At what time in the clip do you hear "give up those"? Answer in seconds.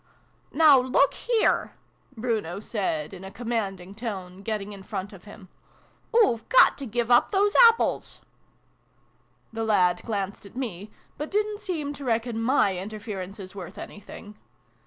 6.87-7.53